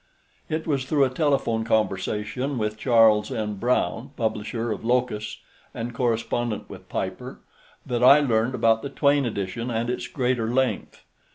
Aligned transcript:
It 0.49 0.65
was 0.65 0.85
through 0.85 1.03
a 1.05 1.11
telephone 1.11 1.63
conversation 1.63 2.57
with 2.57 2.75
Charles 2.75 3.31
N. 3.31 3.53
Brown, 3.57 4.09
publisher 4.17 4.71
of 4.71 4.83
Locus 4.83 5.37
and 5.75 5.93
correspondent 5.93 6.67
with 6.71 6.89
Piper, 6.89 7.39
that 7.85 8.03
I 8.03 8.19
learned 8.19 8.55
about 8.55 8.81
the 8.81 8.89
Twayne 8.89 9.27
edition 9.27 9.69
and 9.69 9.91
its 9.91 10.07
greater 10.07 10.49
length. 10.49 11.03